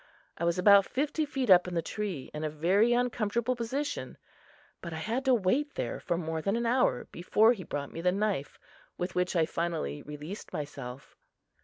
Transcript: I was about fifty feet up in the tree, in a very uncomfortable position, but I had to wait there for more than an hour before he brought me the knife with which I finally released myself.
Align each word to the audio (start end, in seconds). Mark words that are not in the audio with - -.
I 0.35 0.45
was 0.45 0.57
about 0.57 0.87
fifty 0.87 1.27
feet 1.27 1.51
up 1.51 1.67
in 1.67 1.75
the 1.75 1.81
tree, 1.83 2.31
in 2.33 2.43
a 2.43 2.49
very 2.49 2.91
uncomfortable 2.91 3.55
position, 3.55 4.17
but 4.81 4.93
I 4.93 4.97
had 4.97 5.23
to 5.25 5.33
wait 5.35 5.75
there 5.75 5.99
for 5.99 6.17
more 6.17 6.41
than 6.41 6.55
an 6.55 6.65
hour 6.65 7.05
before 7.11 7.53
he 7.53 7.63
brought 7.63 7.91
me 7.93 8.01
the 8.01 8.11
knife 8.11 8.57
with 8.97 9.13
which 9.13 9.35
I 9.35 9.45
finally 9.45 10.01
released 10.01 10.53
myself. 10.53 11.15